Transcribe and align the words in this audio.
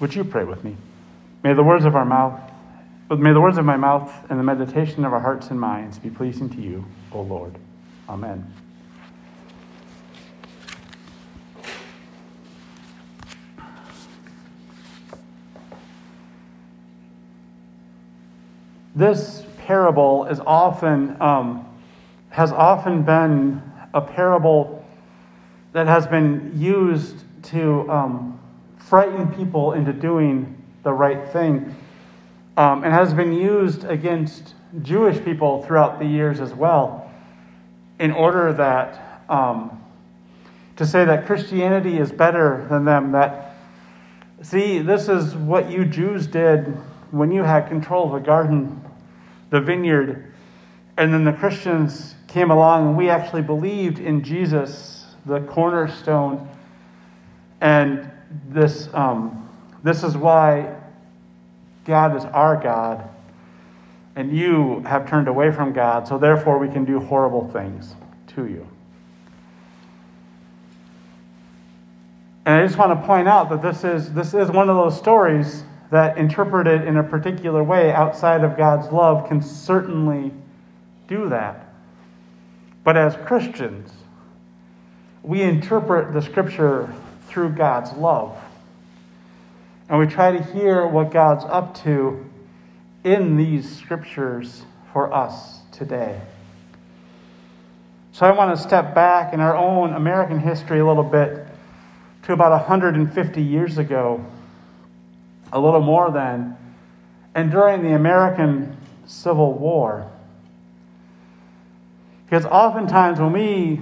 Would 0.00 0.14
you 0.14 0.24
pray 0.24 0.44
with 0.44 0.64
me? 0.64 0.76
May 1.42 1.54
the 1.54 1.62
words 1.62 1.84
of 1.84 1.94
our 1.94 2.04
mouth, 2.04 2.40
may 3.10 3.32
the 3.32 3.40
words 3.40 3.58
of 3.58 3.64
my 3.64 3.76
mouth 3.76 4.12
and 4.30 4.38
the 4.38 4.44
meditation 4.44 5.04
of 5.04 5.12
our 5.12 5.20
hearts 5.20 5.48
and 5.48 5.60
minds 5.60 5.98
be 5.98 6.10
pleasing 6.10 6.48
to 6.50 6.60
you, 6.60 6.84
O 7.12 7.20
Lord. 7.20 7.54
Amen. 8.08 8.52
This 18.94 19.44
parable 19.66 20.26
is 20.26 20.38
often 20.40 21.16
um, 21.20 21.66
has 22.32 22.50
often 22.50 23.02
been 23.02 23.62
a 23.94 24.00
parable 24.00 24.84
that 25.72 25.86
has 25.86 26.06
been 26.06 26.52
used 26.56 27.24
to 27.44 27.90
um, 27.90 28.40
frighten 28.88 29.28
people 29.32 29.72
into 29.72 29.92
doing 29.92 30.56
the 30.82 30.92
right 30.92 31.28
thing 31.28 31.74
um, 32.56 32.84
and 32.84 32.92
has 32.92 33.14
been 33.14 33.32
used 33.32 33.84
against 33.84 34.54
Jewish 34.82 35.22
people 35.24 35.62
throughout 35.64 35.98
the 35.98 36.04
years 36.04 36.40
as 36.40 36.54
well 36.54 37.10
in 37.98 38.10
order 38.10 38.52
that 38.52 39.22
um, 39.28 39.82
to 40.76 40.86
say 40.86 41.04
that 41.04 41.26
Christianity 41.26 41.98
is 41.98 42.10
better 42.10 42.66
than 42.68 42.84
them 42.84 43.12
that 43.12 43.56
see 44.42 44.80
this 44.80 45.08
is 45.08 45.34
what 45.34 45.70
you 45.70 45.84
Jews 45.84 46.26
did 46.26 46.66
when 47.10 47.30
you 47.30 47.42
had 47.42 47.68
control 47.68 48.06
of 48.06 48.20
the 48.20 48.26
garden 48.26 48.82
the 49.50 49.60
vineyard 49.60 50.32
and 50.96 51.12
then 51.12 51.24
the 51.24 51.32
Christians 51.32 52.14
came 52.26 52.50
along 52.50 52.88
and 52.88 52.96
we 52.96 53.08
actually 53.08 53.42
believed 53.42 53.98
in 53.98 54.24
Jesus 54.24 55.14
the 55.26 55.40
cornerstone 55.40 56.48
and 57.60 58.10
this 58.48 58.88
um, 58.94 59.48
this 59.82 60.04
is 60.04 60.16
why 60.16 60.74
God 61.84 62.16
is 62.16 62.24
our 62.26 62.56
God, 62.56 63.08
and 64.14 64.36
you 64.36 64.80
have 64.86 65.08
turned 65.08 65.28
away 65.28 65.50
from 65.50 65.72
God, 65.72 66.06
so 66.06 66.18
therefore 66.18 66.58
we 66.58 66.68
can 66.68 66.84
do 66.84 67.00
horrible 67.00 67.48
things 67.48 67.94
to 68.28 68.46
you. 68.46 68.66
And 72.44 72.56
I 72.56 72.66
just 72.66 72.78
want 72.78 72.98
to 72.98 73.06
point 73.06 73.28
out 73.28 73.50
that 73.50 73.62
this 73.62 73.84
is, 73.84 74.12
this 74.12 74.34
is 74.34 74.50
one 74.50 74.68
of 74.68 74.76
those 74.76 74.96
stories 74.96 75.64
that, 75.90 76.16
interpreted 76.18 76.82
in 76.82 76.96
a 76.96 77.02
particular 77.02 77.62
way 77.62 77.92
outside 77.92 78.42
of 78.42 78.56
God's 78.56 78.90
love, 78.92 79.28
can 79.28 79.42
certainly 79.42 80.32
do 81.06 81.28
that. 81.28 81.68
But 82.82 82.96
as 82.96 83.16
Christians, 83.26 83.92
we 85.22 85.42
interpret 85.42 86.12
the 86.12 86.22
scripture 86.22 86.92
through 87.32 87.50
God's 87.50 87.92
love. 87.94 88.36
And 89.88 89.98
we 89.98 90.06
try 90.06 90.36
to 90.36 90.42
hear 90.42 90.86
what 90.86 91.10
God's 91.10 91.44
up 91.44 91.82
to 91.82 92.24
in 93.04 93.36
these 93.36 93.76
scriptures 93.76 94.64
for 94.92 95.12
us 95.12 95.60
today. 95.72 96.20
So 98.12 98.26
I 98.26 98.32
want 98.32 98.56
to 98.56 98.62
step 98.62 98.94
back 98.94 99.32
in 99.32 99.40
our 99.40 99.56
own 99.56 99.94
American 99.94 100.38
history 100.38 100.80
a 100.80 100.86
little 100.86 101.02
bit 101.02 101.46
to 102.24 102.32
about 102.32 102.50
150 102.52 103.42
years 103.42 103.78
ago, 103.78 104.24
a 105.52 105.58
little 105.58 105.80
more 105.80 106.10
than, 106.10 106.56
and 107.34 107.50
during 107.50 107.82
the 107.82 107.94
American 107.94 108.76
Civil 109.06 109.54
War. 109.54 110.10
Because 112.26 112.44
oftentimes 112.44 113.18
when 113.18 113.32
we 113.32 113.80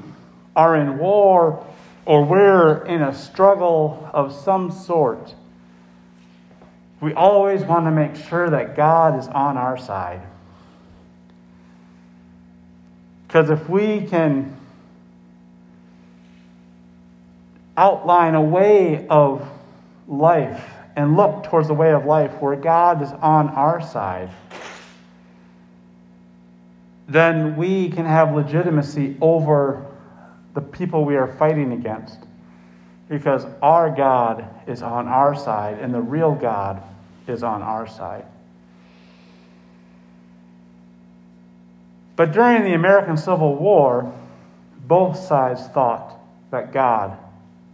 are 0.56 0.76
in 0.76 0.98
war 0.98 1.64
or 2.10 2.24
we're 2.24 2.84
in 2.86 3.02
a 3.02 3.14
struggle 3.14 4.10
of 4.12 4.34
some 4.34 4.72
sort, 4.72 5.32
we 7.00 7.14
always 7.14 7.62
want 7.62 7.84
to 7.84 7.92
make 7.92 8.16
sure 8.16 8.50
that 8.50 8.74
God 8.74 9.16
is 9.16 9.28
on 9.28 9.56
our 9.56 9.78
side. 9.78 10.20
Because 13.28 13.48
if 13.48 13.68
we 13.68 14.08
can 14.08 14.56
outline 17.76 18.34
a 18.34 18.42
way 18.42 19.06
of 19.06 19.48
life 20.08 20.68
and 20.96 21.16
look 21.16 21.44
towards 21.44 21.68
the 21.68 21.74
way 21.74 21.92
of 21.92 22.06
life 22.06 22.32
where 22.40 22.56
God 22.56 23.02
is 23.02 23.12
on 23.12 23.50
our 23.50 23.80
side, 23.80 24.30
then 27.06 27.54
we 27.54 27.88
can 27.88 28.04
have 28.04 28.34
legitimacy 28.34 29.16
over 29.20 29.86
the 30.54 30.60
people 30.60 31.04
we 31.04 31.16
are 31.16 31.26
fighting 31.26 31.72
against. 31.72 32.18
Because 33.08 33.44
our 33.60 33.90
God 33.90 34.48
is 34.66 34.82
on 34.82 35.08
our 35.08 35.34
side 35.34 35.78
and 35.78 35.92
the 35.92 36.00
real 36.00 36.34
God 36.34 36.82
is 37.26 37.42
on 37.42 37.62
our 37.62 37.86
side. 37.86 38.24
But 42.16 42.32
during 42.32 42.64
the 42.64 42.74
American 42.74 43.16
Civil 43.16 43.56
War, 43.56 44.12
both 44.86 45.18
sides 45.18 45.66
thought 45.68 46.18
that 46.50 46.72
God 46.72 47.16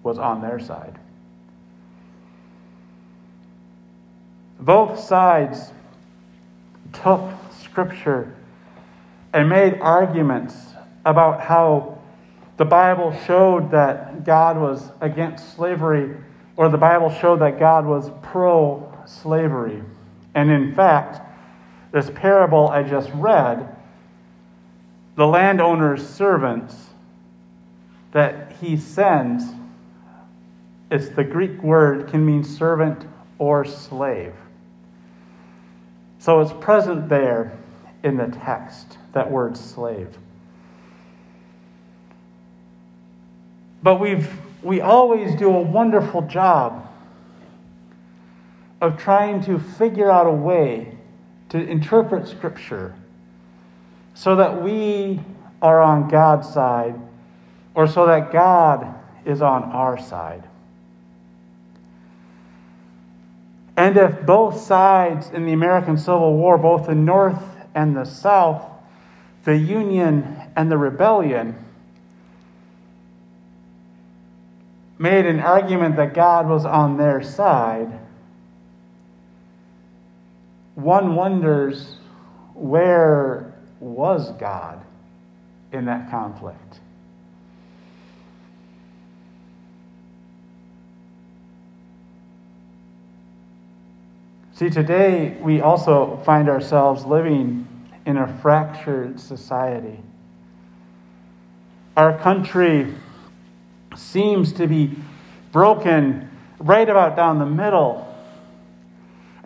was 0.03 0.19
on 0.19 0.41
their 0.41 0.61
side. 0.61 0.99
Both 4.61 5.01
sides 5.01 5.73
took 6.93 7.31
Scripture 7.61 8.35
and 9.33 9.49
made 9.49 9.81
arguments 9.81 10.55
about 11.05 11.41
how 11.41 11.96
the 12.57 12.65
Bible 12.65 13.17
showed 13.27 13.71
that 13.71 14.25
God 14.25 14.57
was 14.57 14.91
against 15.01 15.55
slavery, 15.55 16.17
or 16.57 16.69
the 16.69 16.79
Bible 16.79 17.11
showed 17.11 17.41
that 17.41 17.59
God 17.59 17.85
was 17.85 18.11
pro 18.23 18.93
slavery. 19.07 19.83
And 20.35 20.51
in 20.51 20.75
fact, 20.75 21.21
this 21.93 22.11
parable 22.15 22.69
I 22.69 22.83
just 22.83 23.11
read, 23.15 23.77
the 25.17 25.27
landowner's 25.27 26.07
servants 26.07 26.75
that 28.13 28.53
he 28.61 28.77
sends, 28.77 29.45
it's 30.91 31.09
the 31.11 31.25
Greek 31.25 31.63
word, 31.63 32.09
can 32.09 32.25
mean 32.25 32.45
servant 32.45 33.07
or 33.39 33.65
slave. 33.65 34.35
So 36.19 36.41
it's 36.41 36.53
present 36.55 37.09
there 37.09 37.59
in 38.03 38.17
the 38.17 38.27
text, 38.27 38.99
that 39.13 39.31
word 39.31 39.57
slave. 39.57 40.17
But 43.87 44.01
we've, 44.01 44.29
we 44.65 44.81
always 44.81 45.37
do 45.37 45.49
a 45.49 45.61
wonderful 45.61 46.23
job 46.23 46.93
of 48.81 48.99
trying 48.99 49.45
to 49.45 49.61
figure 49.61 50.11
out 50.11 50.27
a 50.27 50.33
way 50.33 50.99
to 51.51 51.59
interpret 51.65 52.27
Scripture 52.27 52.97
so 54.13 54.35
that 54.35 54.61
we 54.61 55.21
are 55.63 55.81
on 55.81 56.09
God's 56.09 56.53
side 56.53 57.01
or 57.77 57.87
so 57.87 58.07
that 58.07 58.33
God 58.33 58.93
is 59.25 59.41
on 59.41 59.63
our 59.63 59.97
side. 59.97 60.43
And 63.77 63.97
if 63.97 64.27
both 64.27 64.61
sides 64.61 65.31
in 65.31 65.47
the 65.47 65.53
American 65.53 65.97
Civil 65.97 66.37
War, 66.37 66.59
both 66.59 66.89
the 66.89 66.97
North 66.97 67.45
and 67.73 67.97
the 67.97 68.05
South, 68.05 68.69
the 69.45 69.57
Union 69.57 70.43
and 70.57 70.73
the 70.73 70.77
rebellion, 70.77 71.66
made 74.99 75.27
an 75.27 75.41
argument 75.41 75.97
that 75.97 76.15
God 76.15 76.49
was 76.49 76.65
on 76.65 76.97
their 76.97 77.23
side, 77.23 78.01
one 80.75 81.15
wonders 81.15 81.97
where 82.55 83.55
was 83.81 84.33
God 84.33 84.83
in 85.73 85.85
that 85.87 86.11
conflict? 86.11 86.81
See, 94.55 94.71
today 94.71 95.37
we 95.43 95.61
also 95.61 96.19
find 96.25 96.49
ourselves 96.49 97.05
living 97.05 97.69
in 98.07 98.17
a 98.17 98.39
fractured 98.41 99.21
society. 99.21 100.01
Our 101.95 102.19
country 102.19 102.95
seems 103.99 104.53
to 104.55 104.67
be 104.67 104.97
broken 105.53 106.31
right 106.59 106.89
about 106.89 107.17
down 107.17 107.39
the 107.39 107.47
middle 107.47 108.07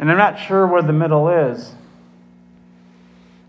and 0.00 0.10
I'm 0.10 0.16
not 0.16 0.38
sure 0.38 0.66
where 0.66 0.80
the 0.80 0.94
middle 0.94 1.28
is. 1.28 1.74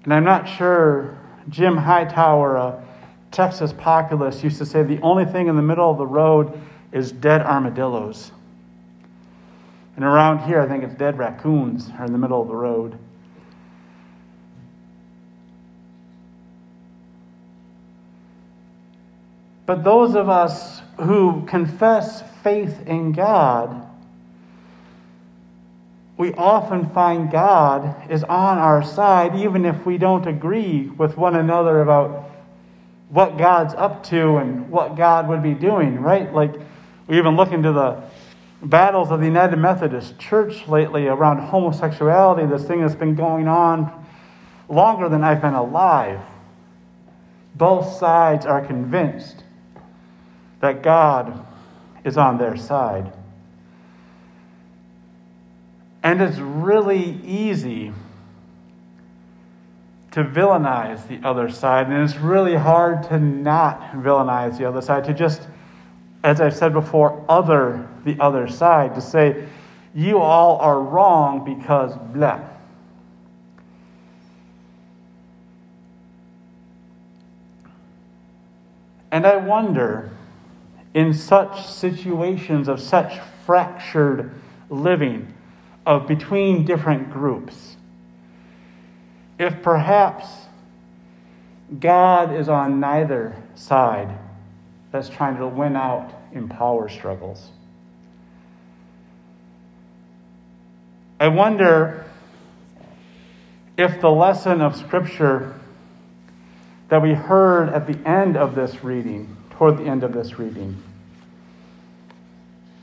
And 0.03 0.13
I'm 0.13 0.25
not 0.25 0.49
sure 0.49 1.17
Jim 1.47 1.77
Hightower, 1.77 2.57
a 2.57 2.83
Texas 3.31 3.71
populist, 3.71 4.43
used 4.43 4.57
to 4.57 4.65
say 4.65 4.83
the 4.83 4.99
only 4.99 5.23
thing 5.23 5.47
in 5.47 5.55
the 5.55 5.61
middle 5.61 5.89
of 5.89 5.97
the 5.97 6.05
road 6.05 6.59
is 6.91 7.13
dead 7.13 7.41
armadillos. 7.41 8.33
And 9.95 10.03
around 10.03 10.45
here, 10.45 10.59
I 10.59 10.67
think 10.67 10.83
it's 10.83 10.95
dead 10.95 11.17
raccoons 11.17 11.89
are 11.97 12.03
in 12.03 12.11
the 12.11 12.17
middle 12.17 12.41
of 12.41 12.49
the 12.49 12.55
road. 12.55 12.97
But 19.71 19.85
those 19.85 20.15
of 20.15 20.27
us 20.27 20.81
who 20.97 21.45
confess 21.45 22.25
faith 22.43 22.85
in 22.85 23.13
God 23.13 23.87
we 26.17 26.33
often 26.33 26.89
find 26.89 27.31
God 27.31 28.11
is 28.11 28.21
on 28.25 28.57
our 28.57 28.83
side, 28.83 29.37
even 29.37 29.63
if 29.63 29.85
we 29.85 29.97
don't 29.97 30.27
agree 30.27 30.87
with 30.87 31.15
one 31.15 31.37
another 31.37 31.81
about 31.81 32.29
what 33.07 33.37
God's 33.37 33.73
up 33.73 34.03
to 34.07 34.35
and 34.37 34.69
what 34.69 34.97
God 34.97 35.29
would 35.29 35.41
be 35.41 35.53
doing, 35.53 36.01
right? 36.01 36.33
Like, 36.33 36.53
we 37.07 37.17
even 37.17 37.37
look 37.37 37.53
into 37.53 37.71
the 37.71 38.03
battles 38.61 39.09
of 39.09 39.21
the 39.21 39.25
United 39.25 39.55
Methodist 39.55 40.19
Church 40.19 40.67
lately 40.67 41.07
around 41.07 41.39
homosexuality, 41.39 42.45
this 42.45 42.65
thing 42.65 42.81
that's 42.81 42.93
been 42.93 43.15
going 43.15 43.47
on 43.47 44.05
longer 44.67 45.07
than 45.07 45.23
I've 45.23 45.41
been 45.41 45.53
alive. 45.53 46.19
Both 47.55 47.97
sides 47.97 48.45
are 48.45 48.63
convinced 48.63 49.45
that 50.61 50.81
God 50.81 51.45
is 52.03 52.17
on 52.17 52.37
their 52.37 52.55
side. 52.55 53.11
And 56.03 56.21
it's 56.21 56.37
really 56.37 57.19
easy 57.23 57.93
to 60.11 60.23
villainize 60.23 61.07
the 61.07 61.25
other 61.27 61.49
side, 61.49 61.87
and 61.87 62.03
it's 62.03 62.17
really 62.17 62.55
hard 62.55 63.03
to 63.03 63.19
not 63.19 63.91
villainize 63.93 64.57
the 64.57 64.65
other 64.65 64.81
side, 64.81 65.05
to 65.05 65.13
just, 65.13 65.41
as 66.23 66.41
I've 66.41 66.55
said 66.55 66.73
before, 66.73 67.23
other 67.29 67.87
the 68.03 68.17
other 68.19 68.47
side, 68.47 68.95
to 68.95 69.01
say, 69.01 69.47
you 69.93 70.17
all 70.17 70.57
are 70.57 70.81
wrong 70.81 71.45
because 71.45 71.95
blah. 72.13 72.39
And 79.11 79.27
I 79.27 79.35
wonder, 79.35 80.09
in 80.93 81.13
such 81.13 81.65
situations 81.65 82.67
of 82.67 82.79
such 82.79 83.19
fractured 83.45 84.33
living, 84.69 85.33
of 85.85 86.07
between 86.07 86.65
different 86.65 87.11
groups. 87.11 87.77
If 89.39 89.61
perhaps 89.63 90.27
God 91.79 92.35
is 92.35 92.49
on 92.49 92.79
neither 92.79 93.35
side 93.55 94.17
that's 94.91 95.09
trying 95.09 95.37
to 95.37 95.47
win 95.47 95.75
out 95.75 96.13
in 96.33 96.49
power 96.49 96.89
struggles. 96.89 97.49
I 101.19 101.27
wonder 101.29 102.05
if 103.77 104.01
the 104.01 104.09
lesson 104.09 104.61
of 104.61 104.75
Scripture 104.75 105.59
that 106.89 107.01
we 107.01 107.13
heard 107.13 107.69
at 107.69 107.87
the 107.87 107.97
end 108.07 108.35
of 108.35 108.53
this 108.53 108.83
reading, 108.83 109.37
toward 109.61 109.77
the 109.77 109.83
end 109.83 110.03
of 110.03 110.11
this 110.11 110.39
reading, 110.39 110.75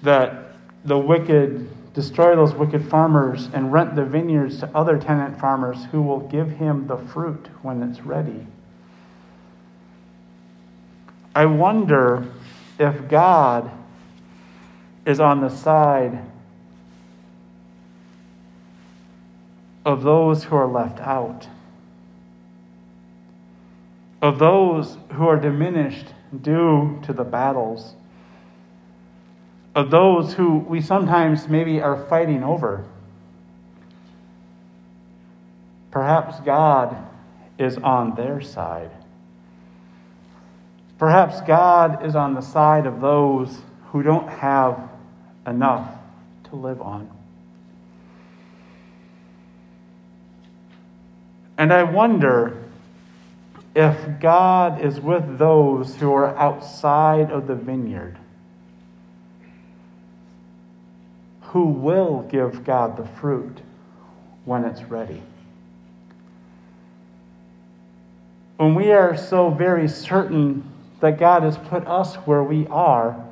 that 0.05 0.53
the 0.85 0.97
wicked 0.97 1.69
destroy 1.93 2.37
those 2.37 2.55
wicked 2.55 2.89
farmers 2.89 3.49
and 3.53 3.73
rent 3.73 3.97
the 3.97 4.05
vineyards 4.05 4.61
to 4.61 4.77
other 4.77 4.97
tenant 4.97 5.41
farmers 5.41 5.87
who 5.91 6.01
will 6.01 6.21
give 6.29 6.49
him 6.49 6.87
the 6.87 6.97
fruit 6.97 7.49
when 7.63 7.83
it's 7.83 8.03
ready. 8.03 8.47
I 11.35 11.47
wonder 11.47 12.25
if 12.79 13.09
God 13.09 13.69
is 15.05 15.19
on 15.19 15.41
the 15.41 15.49
side 15.49 16.23
of 19.85 20.05
those 20.05 20.45
who 20.45 20.55
are 20.55 20.69
left 20.69 21.01
out, 21.01 21.49
of 24.23 24.39
those 24.39 24.97
who 25.15 25.27
are 25.27 25.41
diminished 25.41 26.15
due 26.43 27.01
to 27.05 27.13
the 27.13 27.25
battles 27.25 27.95
of 29.75 29.91
those 29.91 30.35
who 30.35 30.59
we 30.59 30.81
sometimes 30.81 31.49
maybe 31.49 31.81
are 31.81 32.05
fighting 32.07 32.43
over. 32.43 32.85
Perhaps 35.91 36.41
God 36.41 36.97
is 37.59 37.77
on 37.79 38.15
their 38.15 38.41
side. 38.41 38.91
Perhaps 40.99 41.41
God 41.43 42.05
is 42.05 42.17
on 42.17 42.35
the 42.35 42.41
side 42.41 42.87
of 42.87 43.01
those 43.01 43.57
who 43.93 44.03
don't 44.03 44.29
have 44.29 44.91
enough 45.47 45.89
to 46.51 46.57
live 46.57 46.83
on. 46.83 47.09
And 51.57 51.73
I 51.73 51.85
wonder 51.85 52.68
if 53.79 54.19
God 54.19 54.85
is 54.85 54.99
with 54.99 55.39
those 55.39 55.95
who 55.95 56.13
are 56.13 56.37
outside 56.37 57.31
of 57.31 57.47
the 57.47 57.55
vineyard 57.55 58.19
who 61.43 61.67
will 61.67 62.23
give 62.23 62.65
God 62.65 62.97
the 62.97 63.07
fruit 63.21 63.61
when 64.45 64.65
it's 64.65 64.83
ready. 64.83 65.23
When 68.57 68.75
we 68.75 68.91
are 68.91 69.17
so 69.17 69.49
very 69.49 69.87
certain 69.87 70.69
that 70.99 71.21
God 71.21 71.45
has 71.45 71.57
put 71.57 71.87
us 71.87 72.17
where 72.27 72.43
we 72.43 72.67
are, 72.67 73.25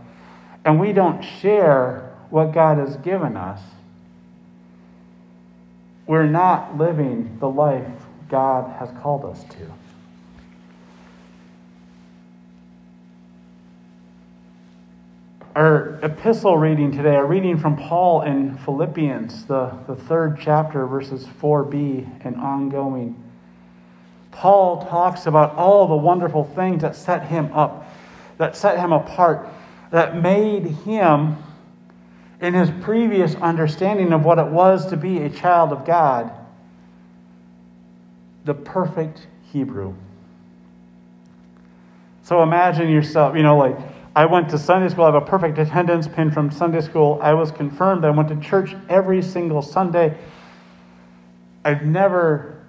and 0.64 0.78
we 0.78 0.92
don't 0.92 1.22
share 1.22 2.16
what 2.30 2.52
God 2.52 2.78
has 2.78 2.96
given 2.98 3.36
us, 3.36 3.60
we're 6.06 6.28
not 6.28 6.78
living 6.78 7.36
the 7.40 7.48
life 7.48 7.90
God 8.28 8.70
has 8.78 8.90
called 9.02 9.24
us 9.24 9.42
to. 9.42 9.85
Our 15.56 15.98
epistle 16.02 16.58
reading 16.58 16.92
today, 16.92 17.16
our 17.16 17.24
reading 17.24 17.56
from 17.56 17.78
Paul 17.78 18.20
in 18.20 18.58
Philippians, 18.58 19.46
the, 19.46 19.72
the 19.86 19.96
third 19.96 20.38
chapter, 20.38 20.86
verses 20.86 21.24
4b 21.40 22.26
and 22.26 22.36
ongoing. 22.36 23.24
Paul 24.32 24.84
talks 24.84 25.24
about 25.24 25.54
all 25.54 25.88
the 25.88 25.96
wonderful 25.96 26.44
things 26.44 26.82
that 26.82 26.94
set 26.94 27.28
him 27.28 27.50
up, 27.54 27.90
that 28.36 28.54
set 28.54 28.78
him 28.78 28.92
apart, 28.92 29.48
that 29.92 30.20
made 30.20 30.66
him, 30.66 31.38
in 32.42 32.52
his 32.52 32.70
previous 32.82 33.34
understanding 33.36 34.12
of 34.12 34.26
what 34.26 34.38
it 34.38 34.48
was 34.48 34.84
to 34.90 34.96
be 34.98 35.22
a 35.22 35.30
child 35.30 35.72
of 35.72 35.86
God, 35.86 36.30
the 38.44 38.52
perfect 38.52 39.26
Hebrew. 39.54 39.94
So 42.24 42.42
imagine 42.42 42.90
yourself, 42.90 43.34
you 43.34 43.42
know, 43.42 43.56
like 43.56 43.95
I 44.16 44.24
went 44.24 44.48
to 44.48 44.58
Sunday 44.58 44.88
school. 44.88 45.04
I 45.04 45.12
have 45.12 45.22
a 45.22 45.26
perfect 45.26 45.58
attendance 45.58 46.08
pin 46.08 46.30
from 46.30 46.50
Sunday 46.50 46.80
school. 46.80 47.18
I 47.20 47.34
was 47.34 47.52
confirmed. 47.52 48.02
I 48.02 48.08
went 48.08 48.30
to 48.30 48.36
church 48.36 48.74
every 48.88 49.20
single 49.20 49.60
Sunday. 49.60 50.16
I've 51.62 51.82
never 51.82 52.64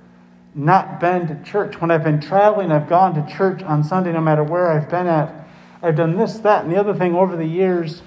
not 0.53 0.99
been 0.99 1.25
to 1.27 1.41
church. 1.49 1.79
When 1.79 1.89
I've 1.89 2.03
been 2.03 2.19
traveling, 2.19 2.69
I've 2.69 2.89
gone 2.89 3.15
to 3.15 3.33
church 3.33 3.63
on 3.63 3.81
Sunday 3.81 4.11
no 4.11 4.19
matter 4.19 4.43
where 4.43 4.69
I've 4.69 4.89
been 4.89 5.07
at. 5.07 5.47
I've 5.81 5.95
done 5.95 6.17
this, 6.17 6.37
that, 6.39 6.65
and 6.65 6.73
the 6.73 6.77
other 6.77 6.93
thing 6.93 7.15
over 7.15 7.37
the 7.37 7.45
years. 7.45 8.01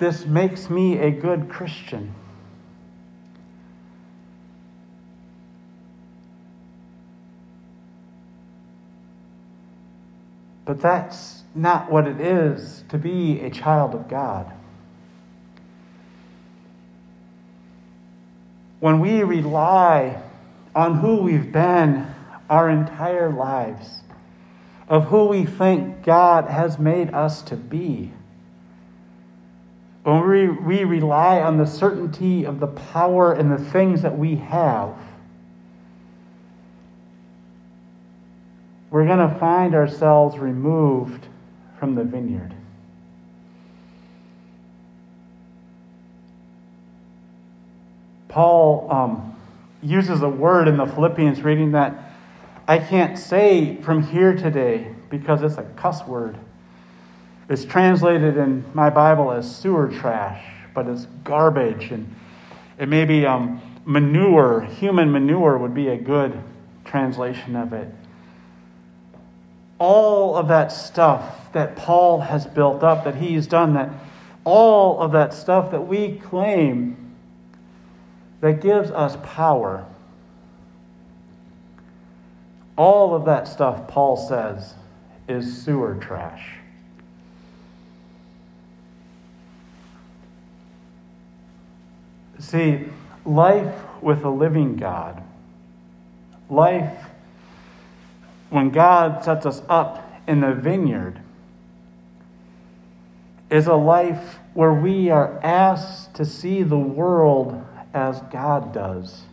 This 0.00 0.26
makes 0.26 0.68
me 0.68 0.98
a 0.98 1.12
good 1.12 1.48
Christian. 1.48 2.12
But 10.64 10.80
that's 10.80 11.43
not 11.54 11.90
what 11.90 12.06
it 12.06 12.20
is 12.20 12.84
to 12.88 12.98
be 12.98 13.40
a 13.40 13.50
child 13.50 13.94
of 13.94 14.08
God. 14.08 14.52
When 18.80 19.00
we 19.00 19.22
rely 19.22 20.20
on 20.74 20.98
who 20.98 21.18
we've 21.18 21.52
been 21.52 22.06
our 22.50 22.68
entire 22.68 23.30
lives, 23.30 24.00
of 24.88 25.04
who 25.06 25.26
we 25.26 25.46
think 25.46 26.02
God 26.02 26.46
has 26.46 26.78
made 26.78 27.14
us 27.14 27.40
to 27.42 27.56
be, 27.56 28.12
when 30.02 30.28
we, 30.28 30.48
we 30.48 30.84
rely 30.84 31.40
on 31.40 31.56
the 31.56 31.64
certainty 31.64 32.44
of 32.44 32.60
the 32.60 32.66
power 32.66 33.32
and 33.32 33.50
the 33.50 33.64
things 33.70 34.02
that 34.02 34.18
we 34.18 34.36
have, 34.36 34.94
we're 38.90 39.06
going 39.06 39.26
to 39.26 39.34
find 39.38 39.74
ourselves 39.74 40.36
removed 40.38 41.26
from 41.78 41.94
the 41.94 42.04
vineyard. 42.04 42.54
Paul 48.28 48.90
um, 48.90 49.36
uses 49.82 50.22
a 50.22 50.28
word 50.28 50.66
in 50.66 50.76
the 50.76 50.86
Philippians 50.86 51.42
reading 51.42 51.72
that 51.72 52.12
I 52.66 52.78
can't 52.78 53.18
say 53.18 53.76
from 53.82 54.02
here 54.02 54.34
today 54.34 54.92
because 55.10 55.42
it's 55.42 55.56
a 55.56 55.62
cuss 55.76 56.04
word. 56.06 56.36
It's 57.48 57.64
translated 57.64 58.36
in 58.36 58.64
my 58.74 58.90
Bible 58.90 59.30
as 59.30 59.54
sewer 59.54 59.88
trash, 59.88 60.44
but 60.74 60.88
it's 60.88 61.06
garbage. 61.22 61.90
And 61.90 62.12
it 62.78 62.88
may 62.88 63.04
be 63.04 63.26
um, 63.26 63.60
manure, 63.84 64.62
human 64.62 65.12
manure 65.12 65.58
would 65.58 65.74
be 65.74 65.88
a 65.88 65.96
good 65.96 66.42
translation 66.84 67.54
of 67.54 67.72
it 67.72 67.88
all 69.78 70.36
of 70.36 70.48
that 70.48 70.68
stuff 70.72 71.52
that 71.52 71.76
Paul 71.76 72.20
has 72.20 72.46
built 72.46 72.82
up, 72.82 73.04
that 73.04 73.16
he's 73.16 73.46
done, 73.46 73.74
that 73.74 73.90
all 74.44 75.00
of 75.00 75.12
that 75.12 75.32
stuff 75.32 75.70
that 75.70 75.86
we 75.86 76.18
claim 76.18 77.14
that 78.40 78.60
gives 78.60 78.90
us 78.90 79.16
power. 79.22 79.86
All 82.76 83.14
of 83.14 83.24
that 83.24 83.48
stuff, 83.48 83.88
Paul 83.88 84.16
says, 84.16 84.74
is 85.28 85.62
sewer 85.64 85.94
trash. 85.94 86.56
See, 92.38 92.84
life 93.24 93.74
with 94.02 94.24
a 94.24 94.28
living 94.28 94.76
God, 94.76 95.22
life 96.50 96.98
when 98.54 98.70
God 98.70 99.24
sets 99.24 99.46
us 99.46 99.62
up 99.68 100.08
in 100.28 100.40
the 100.40 100.54
vineyard, 100.54 101.20
is 103.50 103.66
a 103.66 103.74
life 103.74 104.38
where 104.54 104.72
we 104.72 105.10
are 105.10 105.40
asked 105.42 106.14
to 106.14 106.24
see 106.24 106.62
the 106.62 106.78
world 106.78 107.60
as 107.92 108.20
God 108.30 108.72
does. 108.72 109.24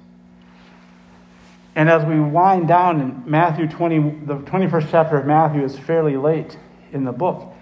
And 1.75 1.87
as 1.87 2.03
we 2.03 2.19
wind 2.19 2.67
down 2.67 2.99
in 2.99 3.23
Matthew 3.27 3.67
20, 3.67 4.25
the 4.25 4.37
21st 4.37 4.87
chapter 4.89 5.17
of 5.19 5.27
Matthew 5.27 5.63
is 5.63 5.77
fairly 5.77 6.17
late 6.17 6.57
in 6.91 7.03
the 7.03 7.11
book. 7.11 7.53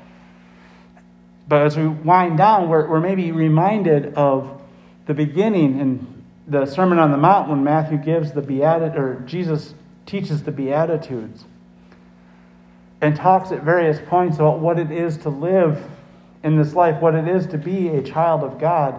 But 1.49 1.63
as 1.63 1.75
we 1.75 1.89
wind 1.89 2.37
down, 2.37 2.69
we're, 2.69 2.87
we're 2.87 3.01
maybe 3.01 3.33
reminded 3.33 4.13
of 4.13 4.61
the 5.07 5.13
beginning 5.13 5.77
in 5.81 6.23
the 6.47 6.65
Sermon 6.65 6.99
on 6.99 7.11
the 7.11 7.17
Mount 7.17 7.49
when 7.49 7.65
Matthew 7.65 7.97
gives 7.97 8.31
the 8.31 8.41
Beatitude, 8.41 8.97
or 8.97 9.19
Jesus 9.25 9.73
teaches 10.09 10.41
the 10.43 10.51
Beatitudes 10.51 11.45
and 12.99 13.15
talks 13.15 13.51
at 13.51 13.61
various 13.61 13.99
points 14.07 14.37
about 14.37 14.59
what 14.59 14.79
it 14.79 14.91
is 14.91 15.17
to 15.17 15.29
live 15.29 15.83
in 16.43 16.57
this 16.57 16.73
life, 16.73 16.99
what 17.01 17.13
it 17.13 17.27
is 17.27 17.45
to 17.47 17.57
be 17.57 17.89
a 17.89 18.01
child 18.01 18.43
of 18.43 18.59
God. 18.59 18.95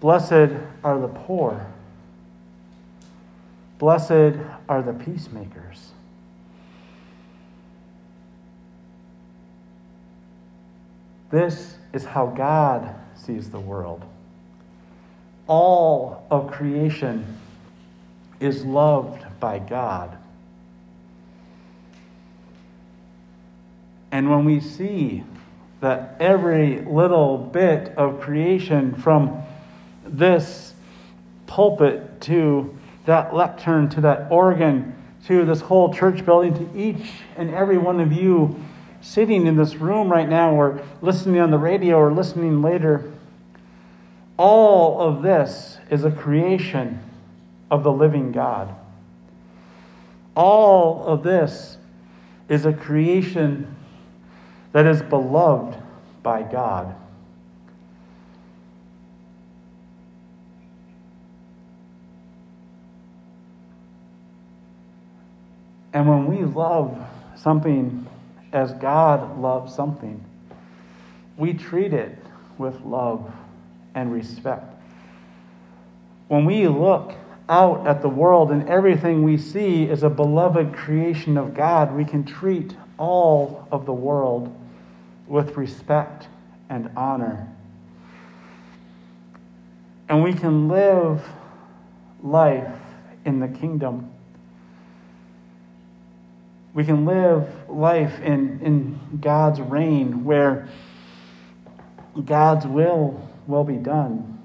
Blessed 0.00 0.50
are 0.82 0.98
the 0.98 1.08
poor. 1.08 1.66
Blessed 3.78 4.36
are 4.68 4.82
the 4.82 4.92
peacemakers. 4.92 5.92
This 11.30 11.76
is 11.92 12.04
how 12.04 12.26
God 12.26 12.94
sees 13.14 13.50
the 13.50 13.60
world. 13.60 14.04
All 15.46 16.26
of 16.30 16.50
creation 16.50 17.38
is 18.40 18.64
loved 18.64 19.24
by 19.40 19.58
God. 19.58 20.16
And 24.10 24.30
when 24.30 24.44
we 24.44 24.60
see 24.60 25.24
that 25.80 26.16
every 26.20 26.80
little 26.80 27.36
bit 27.36 27.88
of 27.96 28.20
creation 28.20 28.94
from 28.94 29.42
this 30.06 30.72
pulpit 31.46 32.20
to 32.22 32.76
that 33.06 33.34
lectern 33.34 33.88
to 33.90 34.00
that 34.00 34.30
organ 34.30 34.94
to 35.26 35.44
this 35.44 35.60
whole 35.60 35.92
church 35.92 36.24
building 36.24 36.54
to 36.54 36.78
each 36.78 37.10
and 37.36 37.52
every 37.54 37.76
one 37.76 38.00
of 38.00 38.12
you 38.12 38.62
sitting 39.00 39.46
in 39.46 39.56
this 39.56 39.74
room 39.74 40.10
right 40.10 40.28
now 40.28 40.54
or 40.54 40.80
listening 41.02 41.40
on 41.40 41.50
the 41.50 41.58
radio 41.58 41.96
or 41.96 42.12
listening 42.12 42.62
later 42.62 43.12
all 44.36 45.00
of 45.00 45.22
this 45.22 45.78
is 45.90 46.04
a 46.04 46.10
creation 46.10 46.98
of 47.74 47.82
the 47.82 47.90
living 47.90 48.30
God. 48.30 48.72
All 50.36 51.04
of 51.04 51.24
this 51.24 51.76
is 52.48 52.66
a 52.66 52.72
creation 52.72 53.74
that 54.70 54.86
is 54.86 55.02
beloved 55.02 55.76
by 56.22 56.42
God. 56.44 56.94
And 65.92 66.08
when 66.08 66.26
we 66.26 66.44
love 66.44 66.96
something 67.34 68.06
as 68.52 68.72
God 68.74 69.40
loves 69.40 69.74
something, 69.74 70.24
we 71.36 71.54
treat 71.54 71.92
it 71.92 72.16
with 72.56 72.80
love 72.82 73.32
and 73.96 74.12
respect. 74.12 74.80
When 76.28 76.44
we 76.44 76.68
look 76.68 77.14
out 77.48 77.86
at 77.86 78.00
the 78.00 78.08
world 78.08 78.50
and 78.50 78.68
everything 78.68 79.22
we 79.22 79.36
see 79.36 79.84
is 79.84 80.02
a 80.02 80.10
beloved 80.10 80.74
creation 80.74 81.36
of 81.36 81.54
God, 81.54 81.94
we 81.94 82.04
can 82.04 82.24
treat 82.24 82.74
all 82.98 83.68
of 83.70 83.86
the 83.86 83.92
world 83.92 84.54
with 85.26 85.56
respect 85.56 86.28
and 86.70 86.90
honor. 86.96 87.48
And 90.08 90.22
we 90.22 90.32
can 90.32 90.68
live 90.68 91.26
life 92.22 92.80
in 93.24 93.40
the 93.40 93.48
kingdom. 93.48 94.10
We 96.72 96.84
can 96.84 97.04
live 97.06 97.48
life 97.68 98.20
in, 98.20 98.60
in 98.60 99.18
God's 99.20 99.60
reign 99.60 100.24
where 100.24 100.68
God's 102.24 102.66
will 102.66 103.28
will 103.46 103.64
be 103.64 103.76
done, 103.76 104.40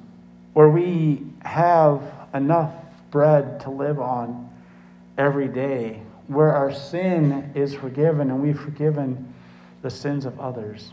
where 0.53 0.69
we 0.69 1.25
have 1.43 2.01
enough 2.33 2.73
bread 3.11 3.59
to 3.61 3.69
live 3.69 3.99
on 3.99 4.49
every 5.17 5.47
day, 5.47 6.01
where 6.27 6.53
our 6.53 6.73
sin 6.73 7.51
is 7.55 7.73
forgiven 7.73 8.29
and 8.29 8.41
we've 8.41 8.59
forgiven 8.59 9.33
the 9.81 9.89
sins 9.89 10.25
of 10.25 10.39
others 10.39 10.91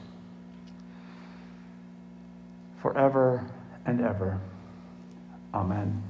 forever 2.80 3.44
and 3.84 4.00
ever. 4.00 4.40
Amen. 5.52 6.05